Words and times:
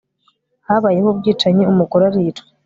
habayeho 0.67 1.07
ubwicanyi, 1.13 1.63
umugore 1.71 2.03
aricwa 2.09 2.43